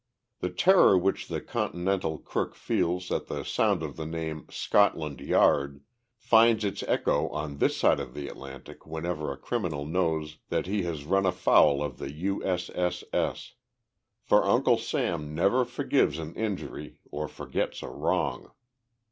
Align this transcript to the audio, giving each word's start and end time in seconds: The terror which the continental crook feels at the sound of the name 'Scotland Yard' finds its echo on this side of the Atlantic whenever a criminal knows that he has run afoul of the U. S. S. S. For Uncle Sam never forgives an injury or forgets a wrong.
The 0.39 0.49
terror 0.49 0.97
which 0.97 1.27
the 1.27 1.39
continental 1.39 2.17
crook 2.17 2.55
feels 2.55 3.11
at 3.11 3.27
the 3.27 3.43
sound 3.43 3.83
of 3.83 3.97
the 3.97 4.05
name 4.07 4.47
'Scotland 4.49 5.21
Yard' 5.21 5.83
finds 6.17 6.65
its 6.65 6.81
echo 6.87 7.27
on 7.29 7.57
this 7.59 7.77
side 7.77 7.99
of 7.99 8.15
the 8.15 8.27
Atlantic 8.27 8.87
whenever 8.87 9.31
a 9.31 9.37
criminal 9.37 9.85
knows 9.85 10.39
that 10.49 10.65
he 10.65 10.81
has 10.85 11.05
run 11.05 11.27
afoul 11.27 11.83
of 11.83 11.99
the 11.99 12.11
U. 12.13 12.43
S. 12.43 12.71
S. 12.73 13.03
S. 13.13 13.53
For 14.23 14.43
Uncle 14.43 14.79
Sam 14.79 15.35
never 15.35 15.63
forgives 15.63 16.17
an 16.17 16.33
injury 16.33 16.97
or 17.11 17.27
forgets 17.27 17.83
a 17.83 17.89
wrong. 17.89 18.49